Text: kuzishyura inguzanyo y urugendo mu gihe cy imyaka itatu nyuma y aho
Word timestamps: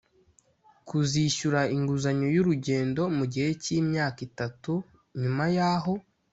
kuzishyura 0.87 1.61
inguzanyo 1.75 2.27
y 2.35 2.37
urugendo 2.41 3.01
mu 3.17 3.25
gihe 3.33 3.49
cy 3.63 3.69
imyaka 3.79 4.19
itatu 4.27 4.73
nyuma 5.21 5.43
y 5.55 5.57
aho 5.73 5.93